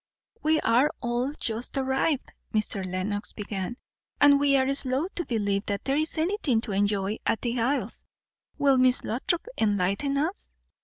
[0.41, 2.83] "We are all just arrived," Mr.
[2.83, 3.77] Lenox began;
[4.19, 8.03] "and we are slow to believe there is anything to enjoy at the Isles.
[8.57, 10.51] Will Miss Lothrop enlighten us?"